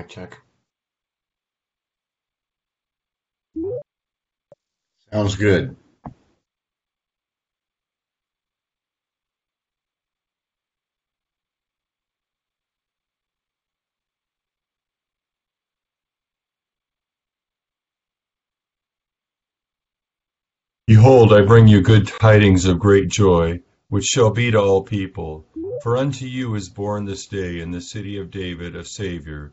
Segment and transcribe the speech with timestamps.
[0.00, 0.38] Mic check.
[5.12, 5.76] Sounds good.
[20.86, 23.60] Behold, I bring you good tidings of great joy,
[23.90, 25.44] which shall be to all people.
[25.82, 29.52] For unto you is born this day in the city of David a Saviour,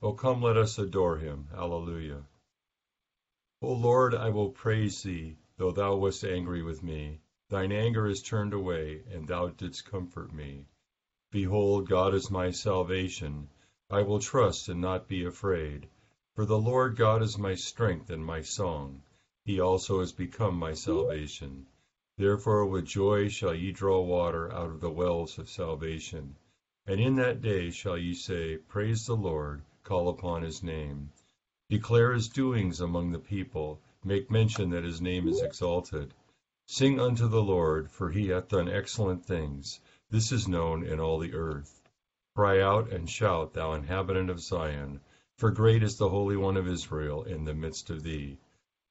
[0.00, 1.48] O come, let us adore him.
[1.52, 2.22] Alleluia.
[3.60, 7.18] O Lord, I will praise thee, though thou wast angry with me.
[7.48, 10.66] Thine anger is turned away, and thou didst comfort me.
[11.32, 13.48] Behold, God is my salvation.
[13.90, 15.88] I will trust and not be afraid.
[16.36, 19.02] For the Lord God is my strength and my song.
[19.44, 21.66] He also has become my salvation.
[22.16, 26.36] Therefore with joy shall ye draw water out of the wells of salvation.
[26.86, 31.10] And in that day shall ye say, Praise the Lord, call upon his name.
[31.70, 36.12] Declare his doings among the people, make mention that his name is exalted.
[36.66, 39.80] Sing unto the Lord, for he hath done excellent things.
[40.10, 41.80] This is known in all the earth.
[42.36, 45.00] Cry out and shout, thou inhabitant of Zion.
[45.38, 48.36] For great is the Holy One of Israel in the midst of thee.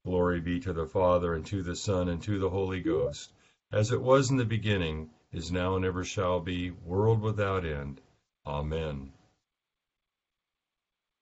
[0.03, 3.31] Glory be to the Father, and to the Son, and to the Holy Ghost,
[3.71, 8.01] as it was in the beginning, is now, and ever shall be, world without end.
[8.47, 9.11] Amen.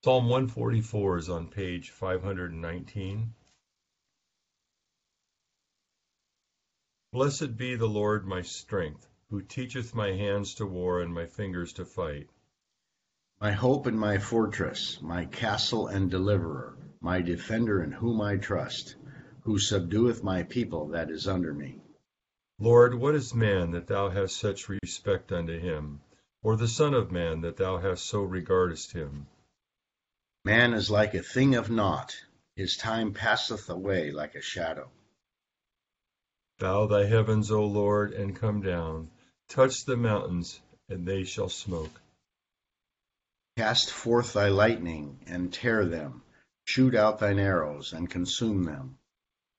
[0.05, 3.33] Psalm 144 is on page 519.
[7.11, 11.73] Blessed be the Lord my strength, who teacheth my hands to war and my fingers
[11.73, 12.29] to fight.
[13.41, 18.97] My hope and my fortress, my castle and deliverer, my defender in whom I trust,
[19.41, 21.81] who subdueth my people that is under me.
[22.59, 26.01] Lord, what is man that thou hast such respect unto him,
[26.43, 29.25] or the Son of man that thou hast so regardest him?
[30.45, 32.15] Man is like a thing of naught,
[32.55, 34.91] his time passeth away like a shadow.
[36.59, 39.09] Bow thy heavens, O Lord, and come down.
[39.49, 41.99] Touch the mountains, and they shall smoke.
[43.57, 46.21] Cast forth thy lightning, and tear them.
[46.65, 48.99] Shoot out thine arrows, and consume them.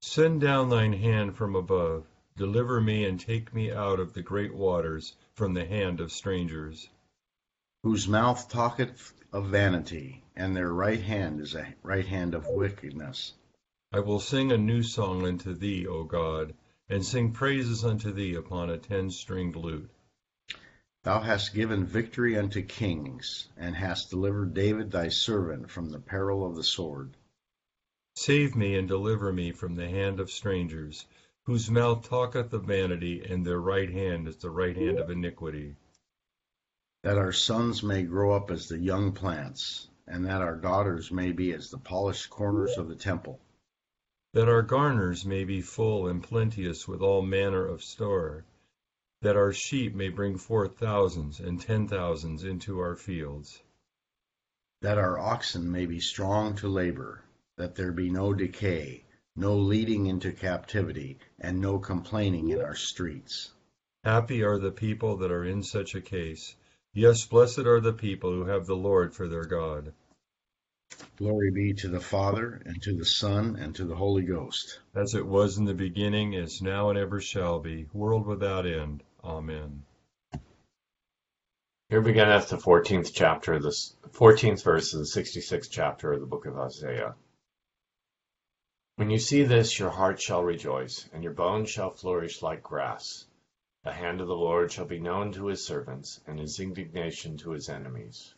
[0.02, 2.06] Send down thine hand from above.
[2.36, 6.88] Deliver me, and take me out of the great waters, from the hand of strangers.
[7.86, 13.32] Whose mouth talketh of vanity, and their right hand is a right hand of wickedness.
[13.92, 16.52] I will sing a new song unto thee, O God,
[16.88, 19.88] and sing praises unto thee upon a ten stringed lute.
[21.04, 26.44] Thou hast given victory unto kings, and hast delivered David thy servant from the peril
[26.44, 27.16] of the sword.
[28.16, 31.06] Save me and deliver me from the hand of strangers,
[31.44, 35.76] whose mouth talketh of vanity, and their right hand is the right hand of iniquity.
[37.06, 41.30] That our sons may grow up as the young plants, and that our daughters may
[41.30, 43.38] be as the polished corners of the temple.
[44.32, 48.44] That our garners may be full and plenteous with all manner of store
[49.22, 53.62] that our sheep may bring forth thousands and ten thousands into our fields.
[54.82, 57.22] That our oxen may be strong to labor,
[57.56, 59.04] that there be no decay,
[59.36, 63.52] no leading into captivity, and no complaining in our streets.
[64.02, 66.56] Happy are the people that are in such a case.
[66.96, 69.92] Yes, blessed are the people who have the Lord for their God.
[71.18, 74.80] Glory be to the Father, and to the Son, and to the Holy Ghost.
[74.94, 79.02] As it was in the beginning, is now, and ever shall be, world without end.
[79.22, 79.82] Amen.
[81.90, 83.76] Here beginneth the fourteenth chapter, the
[84.12, 87.14] fourteenth verse of the sixty-sixth chapter of the book of Isaiah.
[88.94, 93.26] When you see this, your heart shall rejoice, and your bones shall flourish like grass.
[93.86, 97.52] The hand of the Lord shall be known to his servants, and his indignation to
[97.52, 98.34] his enemies.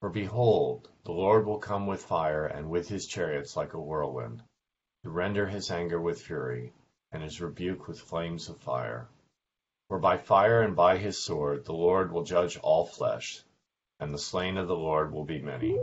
[0.00, 4.42] For behold, the Lord will come with fire, and with his chariots like a whirlwind,
[5.04, 6.72] to render his anger with fury,
[7.12, 9.08] and his rebuke with flames of fire.
[9.88, 13.44] For by fire and by his sword the Lord will judge all flesh,
[14.00, 15.78] and the slain of the Lord will be many.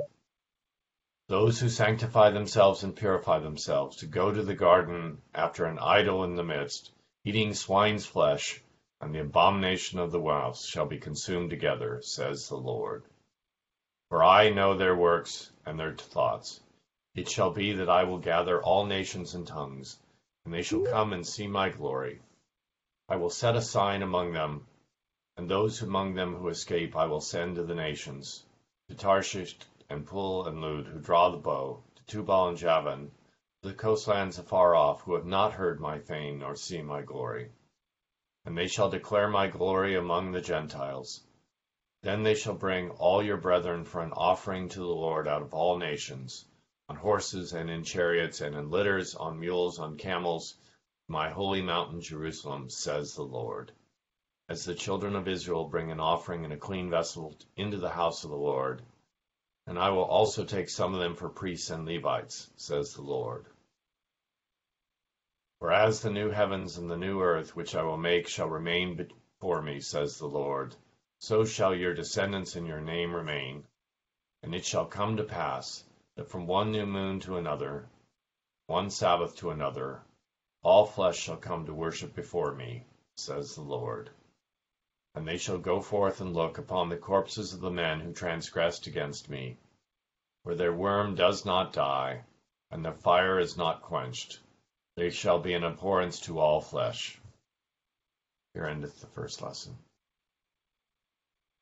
[1.29, 6.25] Those who sanctify themselves and purify themselves to go to the garden after an idol
[6.25, 6.91] in the midst,
[7.23, 8.61] eating swine's flesh,
[9.03, 13.03] and the abomination of the mouse shall be consumed together, says the Lord.
[14.07, 16.61] For I know their works and their thoughts.
[17.13, 19.99] It shall be that I will gather all nations and tongues,
[20.45, 22.21] and they shall come and see my glory.
[23.09, 24.67] I will set a sign among them,
[25.35, 28.45] and those among them who escape I will send to the nations,
[28.87, 29.57] to Tarshish
[29.89, 33.11] and Pul and Lud, who draw the bow, to Tubal and Javan,
[33.63, 37.51] to the coastlands afar off, who have not heard my fame nor seen my glory.
[38.45, 41.23] And they shall declare my glory among the Gentiles.
[42.01, 45.53] Then they shall bring all your brethren for an offering to the Lord out of
[45.53, 46.45] all nations,
[46.89, 50.55] on horses and in chariots and in litters, on mules, on camels,
[51.07, 53.71] my holy mountain Jerusalem, says the Lord.
[54.49, 58.25] As the children of Israel bring an offering in a clean vessel into the house
[58.25, 58.81] of the Lord,
[59.65, 63.45] and I will also take some of them for priests and Levites, says the Lord.
[65.63, 68.97] For as the new heavens and the new earth which I will make shall remain
[68.97, 70.75] before me, says the Lord,
[71.19, 73.63] so shall your descendants in your name remain.
[74.41, 75.85] And it shall come to pass
[76.17, 77.87] that from one new moon to another,
[78.67, 80.01] one Sabbath to another,
[80.63, 82.83] all flesh shall come to worship before me,
[83.15, 84.09] says the Lord.
[85.15, 88.85] And they shall go forth and look upon the corpses of the men who transgressed
[88.87, 89.57] against me,
[90.41, 92.25] where their worm does not die,
[92.69, 94.41] and their fire is not quenched.
[94.95, 97.19] They shall be an abhorrence to all flesh.
[98.53, 99.75] Here endeth the first lesson.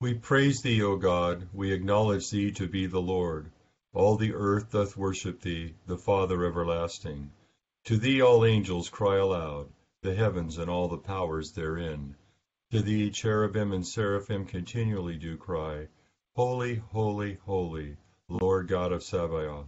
[0.01, 3.51] We praise thee, O God, we acknowledge thee to be the Lord.
[3.93, 7.31] All the earth doth worship thee, the Father everlasting.
[7.85, 12.15] To thee all angels cry aloud, the heavens and all the powers therein.
[12.71, 15.87] To thee cherubim and seraphim continually do cry,
[16.35, 17.97] Holy, holy, holy,
[18.27, 19.67] Lord God of Sabaoth.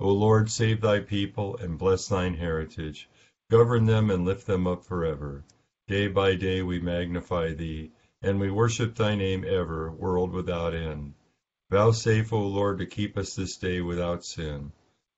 [0.00, 3.08] O Lord, save thy people and bless thine heritage.
[3.50, 5.44] Govern them and lift them up forever.
[5.86, 7.92] Day by day we magnify thee
[8.22, 11.12] and we worship thy name ever, world without end.
[11.70, 14.72] Vouchsafe, O Lord, to keep us this day without sin.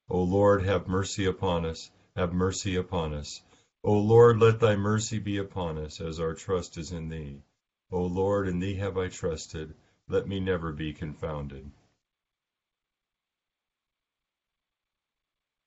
[0.09, 3.43] O Lord, have mercy upon us, have mercy upon us.
[3.83, 7.43] O Lord, let thy mercy be upon us, as our trust is in thee.
[7.93, 9.75] O Lord, in thee have I trusted,
[10.09, 11.71] let me never be confounded.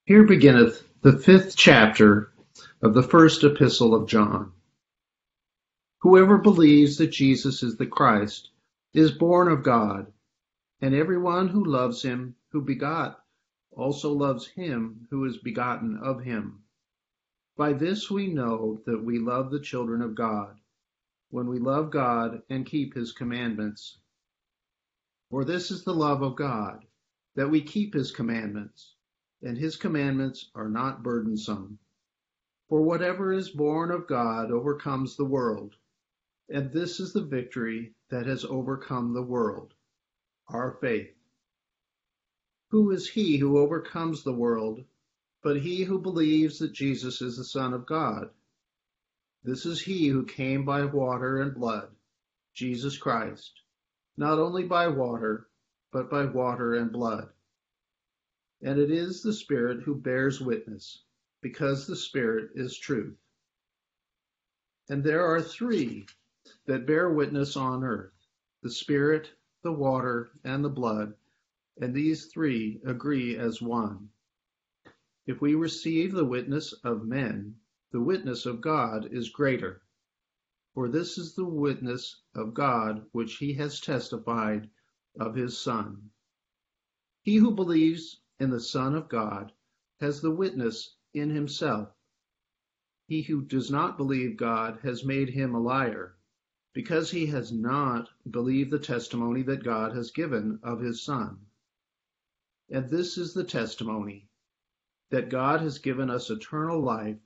[0.08, 2.32] Here beginneth the fifth chapter
[2.82, 4.54] of the first epistle of John.
[6.00, 8.52] Whoever believes that Jesus is the Christ
[8.94, 10.14] is born of God,
[10.80, 13.22] and everyone who loves him who begot
[13.72, 16.64] also loves him who is begotten of him.
[17.58, 20.58] By this we know that we love the children of God,
[21.32, 23.98] when we love God and keep his commandments.
[25.32, 26.86] For this is the love of God,
[27.36, 28.94] that we keep his commandments,
[29.42, 31.80] and his commandments are not burdensome.
[32.70, 35.76] For whatever is born of God overcomes the world.
[36.50, 39.74] And this is the victory that has overcome the world,
[40.48, 41.14] our faith.
[42.72, 44.84] Who is he who overcomes the world
[45.44, 48.30] but he who believes that Jesus is the Son of God?
[49.44, 51.96] This is he who came by water and blood,
[52.54, 53.62] Jesus Christ,
[54.18, 55.48] not only by water,
[55.92, 57.30] but by water and blood.
[58.62, 61.04] And it is the Spirit who bears witness,
[61.42, 63.18] because the Spirit is truth.
[64.90, 66.08] And there are three
[66.66, 68.14] that bear witness on earth
[68.64, 71.14] the Spirit, the water, and the blood,
[71.80, 74.10] and these three agree as one.
[75.28, 77.60] If we receive the witness of men,
[77.92, 79.84] the witness of God is greater.
[80.74, 84.70] For this is the witness of God which he has testified
[85.20, 86.10] of his Son.
[87.22, 89.52] He who believes in the Son of God
[90.00, 91.90] has the witness in himself.
[93.08, 96.18] He who does not believe God has made him a liar
[96.74, 101.40] because he has not believed the testimony that God has given of his Son.
[102.70, 104.30] And this is the testimony
[105.10, 107.18] that God has given us eternal life,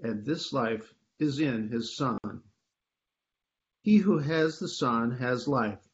[0.00, 2.18] and this life is in his Son.
[3.82, 5.86] He who has the Son has life.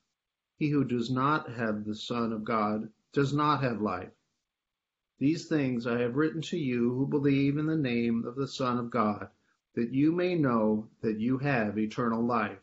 [0.58, 4.12] He who does not have the Son of God does not have life.
[5.18, 8.76] These things I have written to you who believe in the name of the Son
[8.76, 9.30] of God,
[9.74, 12.60] that you may know that you have eternal life,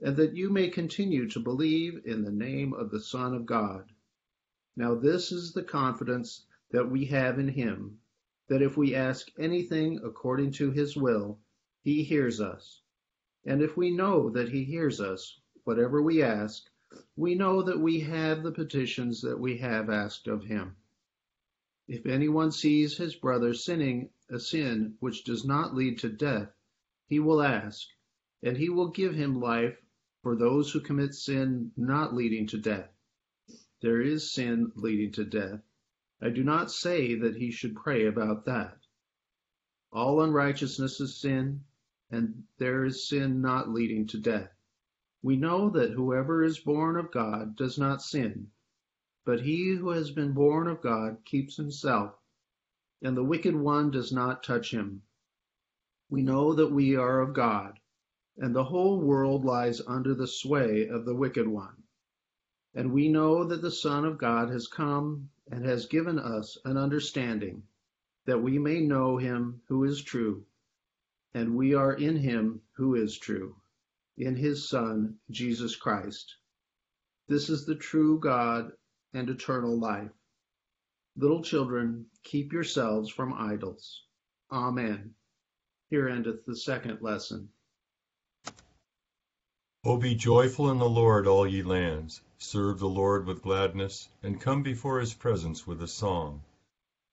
[0.00, 3.92] and that you may continue to believe in the name of the Son of God.
[4.76, 8.00] Now this is the confidence that we have in him,
[8.48, 11.38] that if we ask anything according to his will,
[11.82, 12.80] he hears us.
[13.44, 16.64] And if we know that he hears us, whatever we ask,
[17.14, 20.76] we know that we have the petitions that we have asked of him.
[21.86, 26.50] If anyone sees his brother sinning a sin which does not lead to death,
[27.08, 27.86] he will ask,
[28.42, 29.76] and he will give him life
[30.22, 32.90] for those who commit sin not leading to death.
[33.82, 35.60] There is sin leading to death.
[36.22, 38.78] I do not say that he should pray about that.
[39.92, 41.64] All unrighteousness is sin,
[42.10, 44.50] and there is sin not leading to death.
[45.20, 48.52] We know that whoever is born of God does not sin,
[49.24, 52.14] but he who has been born of God keeps himself,
[53.00, 55.02] and the wicked one does not touch him.
[56.10, 57.80] We know that we are of God,
[58.36, 61.84] and the whole world lies under the sway of the wicked one.
[62.74, 66.76] And we know that the Son of God has come and has given us an
[66.76, 67.62] understanding,
[68.26, 70.44] that we may know him who is true,
[71.32, 73.56] and we are in him who is true,
[74.18, 76.36] in his Son, Jesus Christ.
[77.26, 78.72] This is the true God
[79.14, 80.10] and eternal life.
[81.16, 84.02] Little children, keep yourselves from idols.
[84.50, 85.14] Amen.
[85.88, 87.48] Here endeth the second lesson.
[89.84, 92.20] O be joyful in the Lord, all ye lands.
[92.38, 96.42] Serve the Lord with gladness, and come before his presence with a song.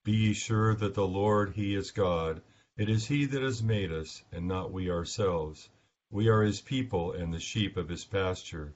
[0.03, 2.41] Be ye sure that the Lord, he is God.
[2.77, 5.69] It is he that has made us, and not we ourselves.
[6.09, 8.73] We are his people, and the sheep of his pasture.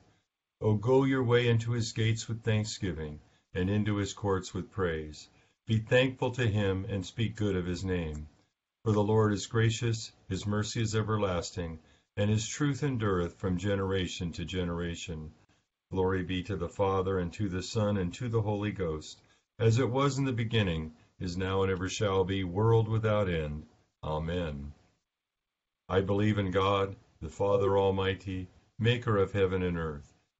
[0.67, 3.19] O go your way into his gates with thanksgiving,
[3.53, 5.29] and into his courts with praise.
[5.67, 8.27] Be thankful to him, and speak good of his name.
[8.83, 11.77] For the Lord is gracious, his mercy is everlasting,
[12.17, 15.31] and his truth endureth from generation to generation.
[15.91, 19.21] Glory be to the Father, and to the Son, and to the Holy Ghost,
[19.59, 23.67] as it was in the beginning, is now, and ever shall be, world without end.
[24.03, 24.73] Amen.
[25.87, 28.47] I believe in God, the Father Almighty,
[28.79, 30.14] maker of heaven and earth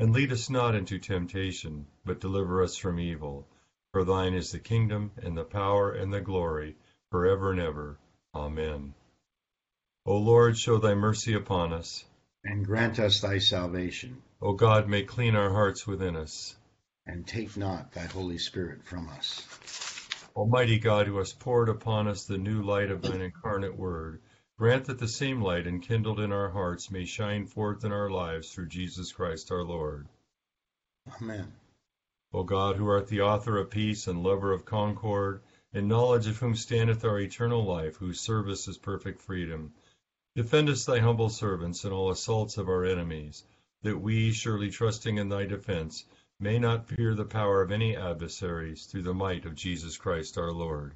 [0.00, 3.46] and lead us not into temptation, but deliver us from evil.
[3.92, 6.74] For thine is the kingdom, and the power, and the glory,
[7.10, 7.98] for ever and ever.
[8.34, 8.94] Amen.
[10.06, 12.02] O Lord, show thy mercy upon us.
[12.44, 14.22] And grant us thy salvation.
[14.40, 16.56] O God, make clean our hearts within us.
[17.04, 19.46] And take not thy Holy Spirit from us.
[20.34, 24.22] Almighty God, who hast poured upon us the new light of thine incarnate word,
[24.60, 28.52] Grant that the same light enkindled in our hearts may shine forth in our lives
[28.52, 30.06] through Jesus Christ our Lord.
[31.18, 31.50] Amen.
[32.34, 35.40] O God, who art the author of peace and lover of concord,
[35.72, 39.72] in knowledge of whom standeth our eternal life, whose service is perfect freedom,
[40.36, 43.44] defend us, thy humble servants, in all assaults of our enemies,
[43.80, 46.04] that we, surely trusting in thy defense,
[46.38, 50.52] may not fear the power of any adversaries, through the might of Jesus Christ our
[50.52, 50.94] Lord.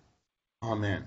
[0.63, 1.07] Amen.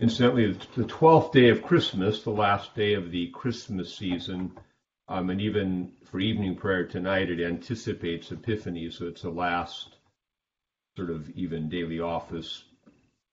[0.00, 4.52] Incidentally, the 12th day of Christmas, the last day of the Christmas season,
[5.08, 9.96] um, and even for evening prayer tonight, it anticipates Epiphany, so it's the last
[10.96, 12.62] sort of even daily office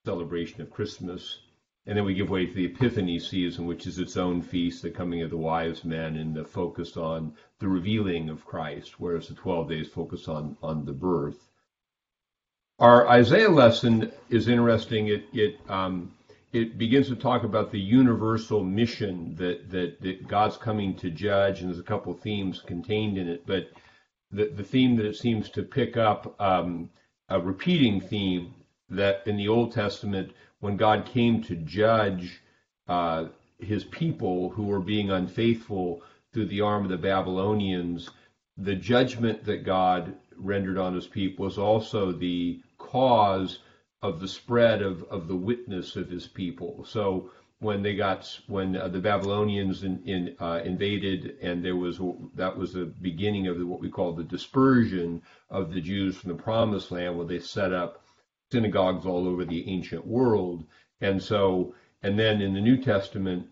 [0.06, 1.40] celebration of Christmas.
[1.86, 4.90] And then we give way to the Epiphany season, which is its own feast, the
[4.90, 9.36] coming of the wise men, and the focus on the revealing of Christ, whereas the
[9.36, 11.48] 12 days focus on, on the birth.
[12.80, 15.10] Our Isaiah lesson is interesting.
[15.10, 16.12] It, it, um,
[16.56, 21.60] it begins to talk about the universal mission that, that, that God's coming to judge,
[21.60, 23.46] and there's a couple themes contained in it.
[23.46, 23.72] But
[24.32, 26.90] the, the theme that it seems to pick up, um,
[27.28, 28.54] a repeating theme
[28.88, 30.32] that in the Old Testament,
[30.62, 32.42] when God came to judge
[32.88, 33.26] uh,
[33.60, 38.10] his people who were being unfaithful through the arm of the Babylonians,
[38.56, 43.60] the judgment that God rendered on his people was also the cause
[44.02, 46.86] of the spread of, of the witness of his people.
[46.86, 52.00] So when they got when uh, the Babylonians in, in, uh, invaded, and there was
[52.36, 56.32] that was the beginning of the, what we call the dispersion of the Jews from
[56.32, 58.04] the Promised Land, where they set up
[58.52, 60.66] synagogues all over the ancient world,
[61.02, 61.74] and so
[62.04, 63.48] and then in the New Testament,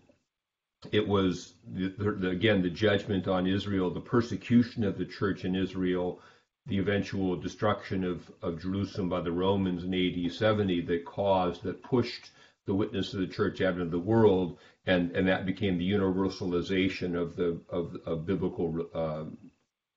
[0.92, 5.56] it was the, the, again the judgment on Israel, the persecution of the church in
[5.56, 6.20] Israel,
[6.66, 11.82] the eventual destruction of, of Jerusalem by the Romans in AD 70 that caused, that
[11.82, 12.30] pushed
[12.66, 17.14] the witness of the church out into the world, and, and that became the universalization
[17.14, 19.24] of the of, of biblical uh,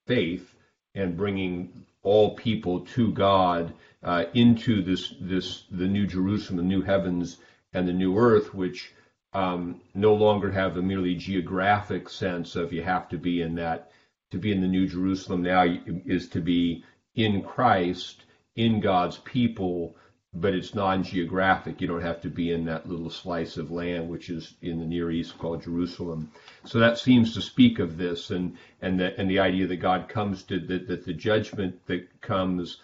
[0.06, 0.54] faith
[0.94, 6.82] and bringing all people to God uh, into this this the new Jerusalem, the new
[6.82, 7.38] heavens,
[7.74, 8.92] and the new earth, which
[9.34, 13.92] um, no longer have a merely geographic sense of you have to be in that
[14.32, 15.66] to be in the New Jerusalem now
[16.06, 16.84] is to be
[17.16, 19.96] in Christ, in God's people,
[20.34, 21.80] but it's non-geographic.
[21.82, 24.86] You don't have to be in that little slice of land which is in the
[24.86, 26.32] Near East called Jerusalem.
[26.66, 30.10] So that seems to speak of this and and the and the idea that God
[30.10, 32.82] comes to that, that the judgment that comes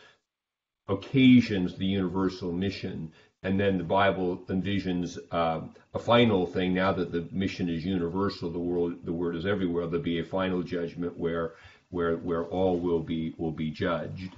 [0.88, 3.12] occasions the universal mission
[3.44, 5.62] and then the Bible envisions uh,
[5.94, 6.74] a final thing.
[6.74, 9.86] Now that the mission is universal, the world, the word is everywhere.
[9.86, 11.54] There'll be a final judgment where,
[11.90, 14.36] where, where all will be will be judged.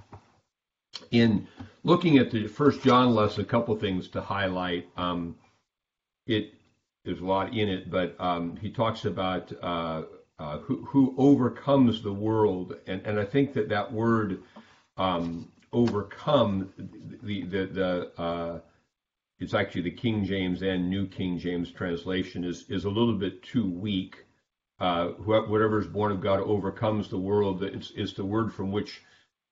[1.11, 1.47] In
[1.83, 4.87] looking at the First John lesson, a couple things to highlight.
[4.97, 5.35] Um,
[6.25, 6.53] it
[7.03, 10.03] there's a lot in it, but um, he talks about uh,
[10.39, 14.41] uh, who, who, overcomes the world, and, and I think that that word
[14.97, 16.73] um, overcome
[17.21, 18.59] the the, the uh,
[19.39, 23.43] it's actually the King James and New King James translation is is a little bit
[23.43, 24.25] too weak.
[24.79, 27.63] Uh, whatever is born of God overcomes the world.
[27.63, 29.01] It's, it's the word from which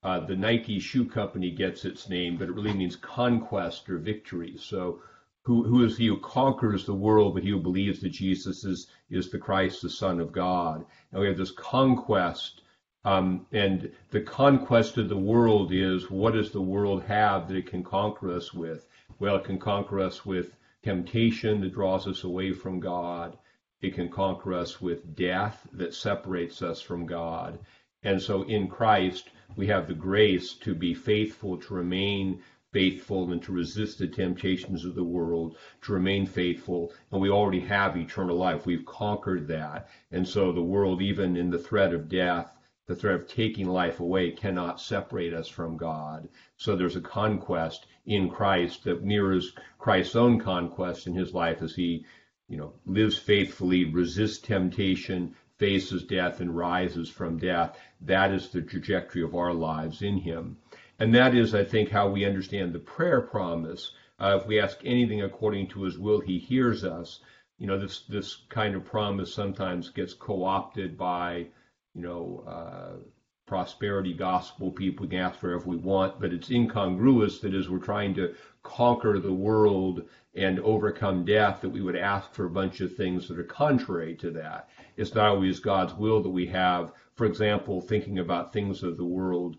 [0.03, 4.57] uh, the Nike shoe company gets its name, but it really means conquest or victory.
[4.57, 5.01] So,
[5.43, 8.87] who, who is he who conquers the world, but he who believes that Jesus is
[9.09, 10.85] is the Christ, the Son of God?
[11.11, 12.62] And we have this conquest,
[13.05, 17.67] um, and the conquest of the world is what does the world have that it
[17.67, 18.87] can conquer us with?
[19.19, 23.37] Well, it can conquer us with temptation that draws us away from God.
[23.81, 27.59] It can conquer us with death that separates us from God.
[28.03, 33.43] And so in Christ, we have the grace to be faithful, to remain faithful, and
[33.43, 36.93] to resist the temptations of the world, to remain faithful.
[37.11, 38.65] And we already have eternal life.
[38.65, 39.89] We've conquered that.
[40.11, 42.57] And so the world, even in the threat of death,
[42.93, 46.29] the threat of taking life away cannot separate us from God.
[46.57, 51.73] So there's a conquest in Christ that mirrors Christ's own conquest in his life as
[51.73, 52.05] he,
[52.47, 57.79] you know, lives faithfully, resists temptation, faces death, and rises from death.
[57.99, 60.57] That is the trajectory of our lives in him.
[60.99, 63.91] And that is, I think, how we understand the prayer promise.
[64.19, 67.21] Uh, if we ask anything according to his will, he hears us.
[67.57, 71.47] You know, this, this kind of promise sometimes gets co opted by
[71.95, 73.03] you know, uh,
[73.45, 77.77] prosperity gospel people can ask for if we want, but it's incongruous that as we're
[77.77, 80.03] trying to conquer the world
[80.35, 84.15] and overcome death, that we would ask for a bunch of things that are contrary
[84.15, 84.69] to that.
[84.97, 86.93] It's not always God's will that we have.
[87.15, 89.57] For example, thinking about things of the world,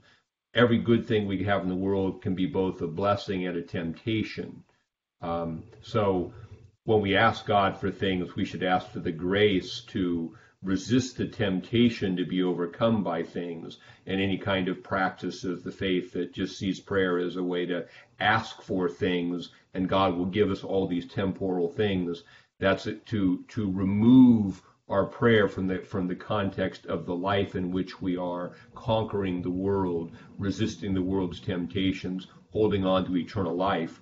[0.54, 3.62] every good thing we have in the world can be both a blessing and a
[3.62, 4.64] temptation.
[5.22, 6.32] Um, so
[6.84, 11.26] when we ask God for things, we should ask for the grace to resist the
[11.26, 16.32] temptation to be overcome by things and any kind of practice of the faith that
[16.32, 17.86] just sees prayer as a way to
[18.18, 22.22] ask for things and God will give us all these temporal things.
[22.58, 27.54] That's it to to remove our prayer from the from the context of the life
[27.54, 33.54] in which we are conquering the world, resisting the world's temptations, holding on to eternal
[33.54, 34.00] life.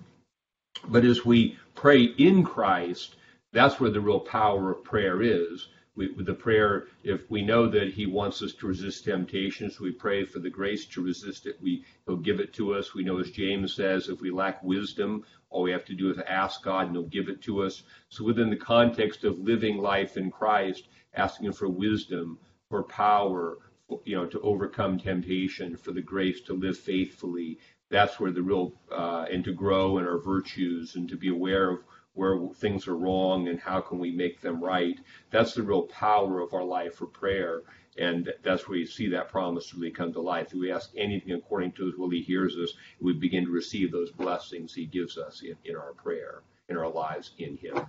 [0.87, 3.15] But as we pray in Christ,
[3.51, 5.67] that's where the real power of prayer is.
[5.95, 9.91] We, with the prayer, if we know that He wants us to resist temptations, we
[9.91, 11.61] pray for the grace to resist it.
[11.61, 12.95] We He'll give it to us.
[12.95, 16.17] We know, as James says, if we lack wisdom, all we have to do is
[16.27, 17.83] ask God, and He'll give it to us.
[18.09, 24.01] So, within the context of living life in Christ, asking for wisdom, for power, for,
[24.03, 27.59] you know, to overcome temptation, for the grace to live faithfully.
[27.89, 31.69] That's where the real uh, and to grow in our virtues and to be aware
[31.69, 31.79] of
[32.13, 34.99] where things are wrong and how can we make them right.
[35.31, 37.63] That's the real power of our life for prayer.
[37.97, 40.47] And that's where you see that promise really come to life.
[40.47, 42.73] If we ask anything according to his will, he hears us.
[42.99, 46.89] We begin to receive those blessings he gives us in, in our prayer, in our
[46.89, 47.85] lives in him.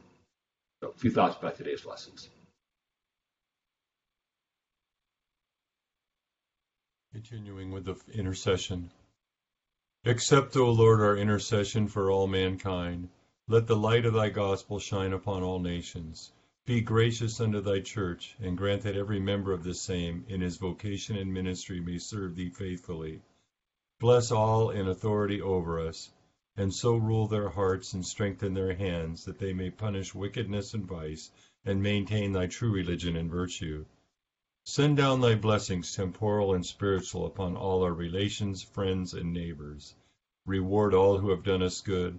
[0.82, 2.28] So a few thoughts about today's lessons.
[7.12, 8.90] Continuing with the intercession.
[10.04, 13.08] Accept, O Lord, our intercession for all mankind
[13.46, 16.33] let the light of thy gospel shine upon all nations.
[16.64, 20.57] Be gracious unto thy church, and grant that every member of the same, in his
[20.57, 23.20] vocation and ministry, may serve thee faithfully.
[24.00, 26.11] Bless all in authority over us,
[26.57, 30.87] and so rule their hearts and strengthen their hands, that they may punish wickedness and
[30.87, 31.30] vice,
[31.66, 33.85] and maintain thy true religion and virtue.
[34.64, 39.94] Send down thy blessings, temporal and spiritual, upon all our relations, friends, and neighbors.
[40.46, 42.18] Reward all who have done us good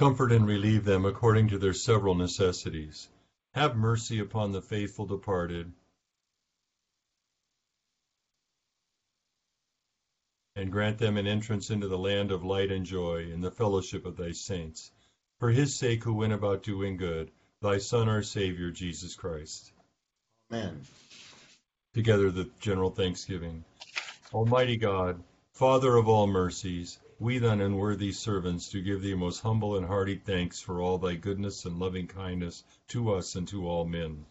[0.00, 3.10] Comfort and relieve them according to their several necessities.
[3.52, 5.70] Have mercy upon the faithful departed,
[10.56, 14.06] and grant them an entrance into the land of light and joy in the fellowship
[14.06, 14.90] of thy saints.
[15.38, 19.70] For his sake who went about doing good, thy Son, our Savior, Jesus Christ.
[20.50, 20.80] Amen.
[21.92, 23.64] Together the general thanksgiving.
[24.32, 25.22] Almighty God,
[25.60, 30.16] Father of all mercies, we thine unworthy servants do give thee most humble and hearty
[30.16, 34.24] thanks for all thy goodness and loving kindness to us and to all men.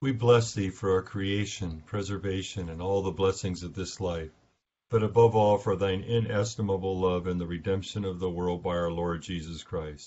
[0.00, 4.30] We bless thee for our creation, preservation, and all the blessings of this life,
[4.90, 8.92] but above all for thine inestimable love and the redemption of the world by our
[8.92, 10.06] Lord Jesus Christ.